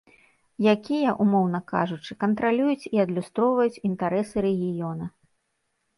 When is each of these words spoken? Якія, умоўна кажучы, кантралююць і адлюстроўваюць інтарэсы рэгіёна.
Якія, 0.75 1.09
умоўна 1.25 1.59
кажучы, 1.73 2.11
кантралююць 2.23 2.89
і 2.97 3.03
адлюстроўваюць 3.07 3.81
інтарэсы 3.91 4.35
рэгіёна. 4.51 5.05